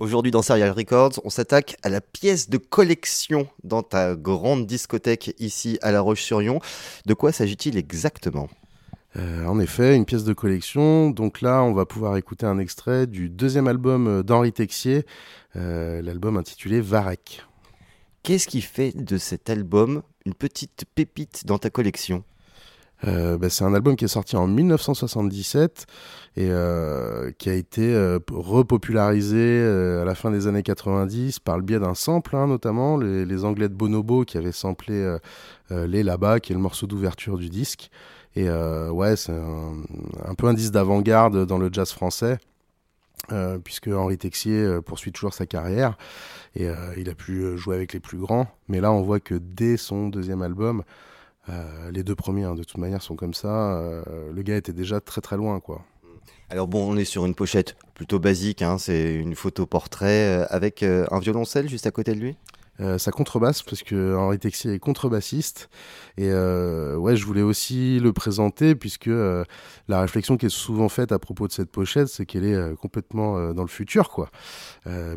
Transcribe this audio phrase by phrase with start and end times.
[0.00, 5.34] Aujourd'hui dans Serial Records, on s'attaque à la pièce de collection dans ta grande discothèque
[5.40, 6.60] ici à La Roche-sur-Yon.
[7.06, 8.48] De quoi s'agit-il exactement?
[9.16, 11.10] Euh, en effet, une pièce de collection.
[11.10, 15.04] Donc là, on va pouvoir écouter un extrait du deuxième album d'Henri Texier,
[15.56, 17.44] euh, l'album intitulé Varek.
[18.22, 22.22] Qu'est-ce qui fait de cet album une petite pépite dans ta collection?
[23.06, 25.86] Euh, bah, c'est un album qui est sorti en 1977
[26.36, 29.62] et euh, qui a été euh, repopularisé
[30.00, 33.68] à la fin des années 90 par le biais d'un sample, hein, notamment les, Anglais
[33.68, 35.16] de Bonobo qui avaient samplé
[35.70, 37.90] Les Là-bas, qui est le morceau d'ouverture du disque.
[38.34, 42.38] Et ouais, c'est un, peu un disque d'avant-garde dans le jazz français.
[43.62, 45.96] puisque Henri Texier poursuit toujours sa carrière
[46.56, 48.48] et il a pu jouer avec les plus grands.
[48.68, 50.82] Mais là, on voit que dès son deuxième album,
[51.48, 53.78] euh, les deux premiers, hein, de toute manière, sont comme ça.
[53.78, 55.82] Euh, le gars était déjà très très loin, quoi.
[56.50, 60.46] Alors bon, on est sur une pochette plutôt basique, hein, c'est une photo portrait euh,
[60.48, 62.36] avec un violoncelle juste à côté de lui?
[62.98, 65.68] Sa contrebasse parce que Henri Texier est contrebassiste.
[66.16, 71.18] Et ouais je voulais aussi le présenter puisque la réflexion qui est souvent faite à
[71.18, 74.30] propos de cette pochette c'est qu'elle est complètement dans le futur quoi.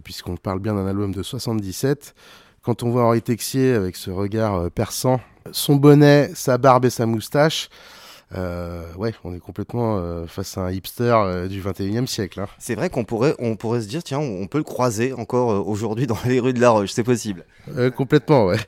[0.03, 2.15] Puisqu'on parle bien d'un album de 77
[2.61, 5.19] quand on voit Henri Texier avec ce regard perçant
[5.51, 7.69] son bonnet, sa barbe et sa moustache.
[8.35, 12.39] Euh, ouais, on est complètement euh, face à un hipster euh, du 21e siècle.
[12.39, 12.47] Hein.
[12.59, 16.07] C'est vrai qu'on pourrait, on pourrait se dire, tiens, on peut le croiser encore aujourd'hui
[16.07, 17.45] dans les rues de La Roche, c'est possible.
[17.95, 18.59] complètement, ouais.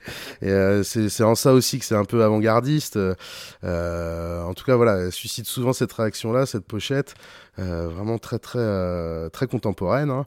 [0.42, 2.98] Et c'est en ça aussi que c'est un peu avant-gardiste.
[2.98, 7.16] en tout cas, voilà, elle suscite souvent cette réaction-là, cette pochette.
[7.58, 10.26] vraiment très très très contemporaine hein.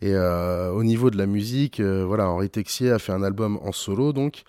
[0.00, 4.12] et au niveau de la musique voilà Henri Texier a fait un album en solo
[4.12, 4.44] donc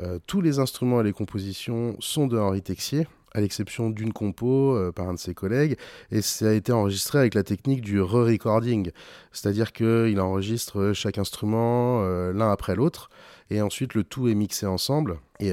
[0.00, 4.76] euh, tous les instruments et les compositions sont de Henri Texier, à l'exception d'une compo
[4.76, 5.76] euh, par un de ses collègues,
[6.10, 8.90] et ça a été enregistré avec la technique du re-recording,
[9.32, 13.10] c'est-à-dire qu'il enregistre chaque instrument euh, l'un après l'autre,
[13.50, 15.52] et ensuite le tout est mixé ensemble, et,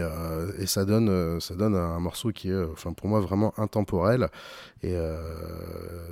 [0.68, 4.30] ça, donne, ça donne un morceau qui est, enfin, pour moi, vraiment intemporel.
[4.84, 4.96] Et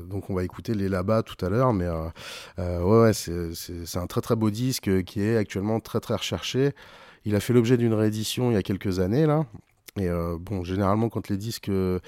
[0.09, 1.87] donc on va écouter les là-bas tout à l'heure, mais
[2.57, 6.73] ouais c'est un très très beau disque qui est actuellement très très recherché.
[7.23, 9.45] Il a fait l'objet d'une réédition il y a quelques années, là.
[9.99, 11.99] Et euh, bon, généralement, quand les disques, euh,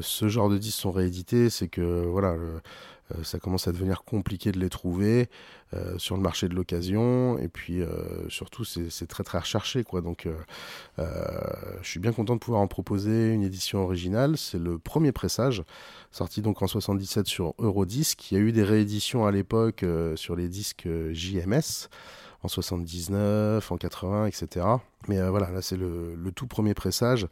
[0.00, 2.58] ce genre de disques sont réédités, c'est que voilà, euh,
[3.22, 5.28] ça commence à devenir compliqué de les trouver
[5.98, 7.38] sur le marché de l'occasion.
[7.38, 7.80] Et puis
[8.28, 10.00] surtout, c'est très très recherché, quoi.
[10.00, 10.28] Donc,
[10.98, 11.02] je
[11.82, 14.36] suis bien content de pouvoir en proposer une édition originale.
[14.36, 15.64] C'est le premier pressage,
[16.12, 18.30] sorti donc en 77 sur Eurodisc.
[18.30, 21.88] Il y a eu des rééditions à l'époque sur les disques JMS
[22.42, 24.66] en 79, en 80, etc.
[25.08, 27.26] Mais euh, voilà, là c'est le, tout premier pressage.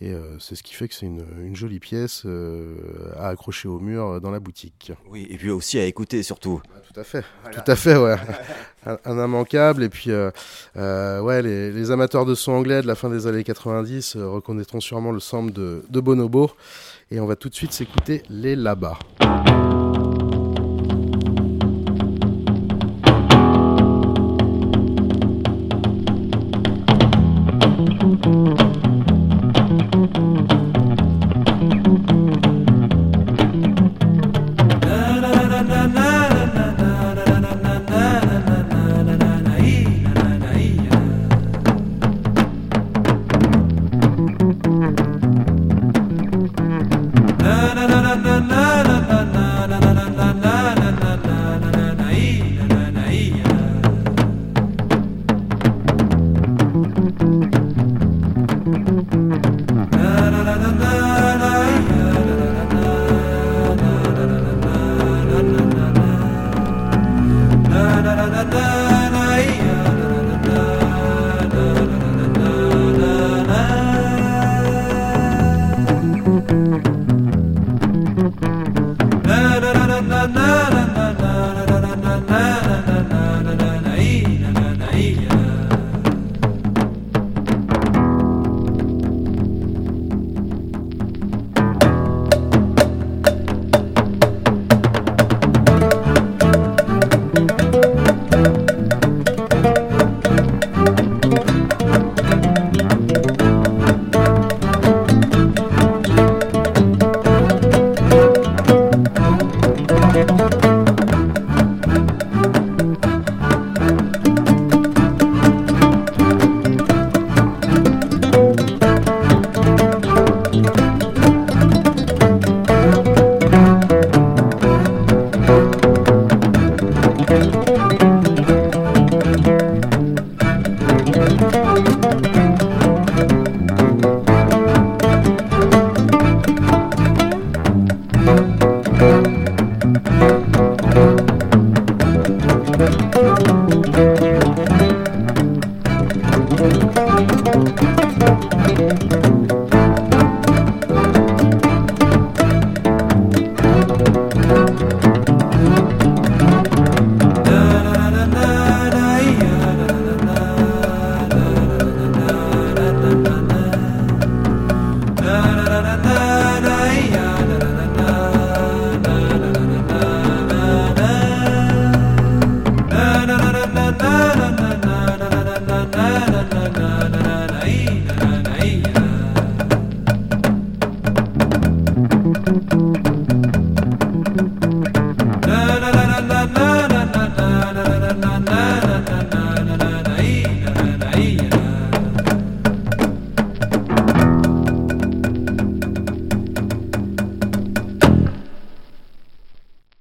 [0.00, 3.78] Et euh, c'est ce qui fait que c'est une, jolie pièce euh, à accrocher au
[3.78, 4.92] mur dans la boutique.
[5.08, 6.60] Oui, et puis aussi à écouter surtout.
[6.74, 8.16] Bah, tout à fait, tout à fait, ouais.
[8.86, 9.84] un, immanquable.
[9.84, 14.80] Et puis, ouais, les, amateurs de son anglais de la fin des années 90 reconnaîtront
[14.80, 16.50] sûrement le sample de, de Bonobo.
[17.12, 18.98] Et on va tout de suite s'écouter les là-bas.